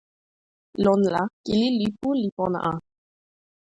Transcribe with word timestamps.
lon 0.83 1.01
la, 1.13 1.21
kili 1.45 1.69
lipu 1.79 2.09
li 2.21 2.29
pona 2.37 2.59
a. 2.71 2.73